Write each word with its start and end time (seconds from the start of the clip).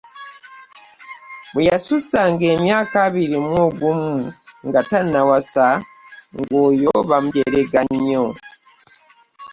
Bwe 1.53 1.63
yasussanga 1.69 2.43
emyaka 2.55 2.95
abiri 3.07 3.37
mu 3.49 3.63
gumu 3.77 4.13
nga 4.67 4.81
tannawasa 4.89 5.67
ng’oyo 6.39 6.93
bamujerega 7.09 7.81
nnyo. 7.91 8.25